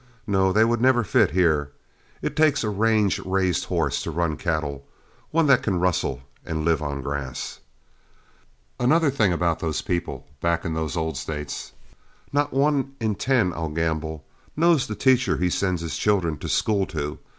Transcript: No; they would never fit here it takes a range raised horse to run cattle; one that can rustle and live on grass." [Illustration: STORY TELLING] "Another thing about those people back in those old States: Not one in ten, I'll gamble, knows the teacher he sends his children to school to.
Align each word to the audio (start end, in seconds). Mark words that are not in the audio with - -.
No; 0.25 0.51
they 0.51 0.65
would 0.65 0.81
never 0.81 1.03
fit 1.03 1.29
here 1.29 1.69
it 2.23 2.35
takes 2.35 2.63
a 2.63 2.71
range 2.71 3.19
raised 3.19 3.65
horse 3.65 4.01
to 4.01 4.09
run 4.09 4.35
cattle; 4.35 4.83
one 5.29 5.45
that 5.45 5.61
can 5.61 5.79
rustle 5.79 6.21
and 6.43 6.65
live 6.65 6.81
on 6.81 7.03
grass." 7.03 7.59
[Illustration: 7.59 7.63
STORY 7.83 8.61
TELLING] 8.77 8.89
"Another 8.91 9.15
thing 9.15 9.33
about 9.33 9.59
those 9.59 9.81
people 9.83 10.25
back 10.41 10.65
in 10.65 10.73
those 10.73 10.97
old 10.97 11.17
States: 11.17 11.73
Not 12.33 12.51
one 12.51 12.95
in 12.99 13.13
ten, 13.13 13.53
I'll 13.53 13.69
gamble, 13.69 14.25
knows 14.57 14.87
the 14.87 14.95
teacher 14.95 15.37
he 15.37 15.51
sends 15.51 15.83
his 15.83 15.95
children 15.95 16.39
to 16.39 16.49
school 16.49 16.87
to. 16.87 17.19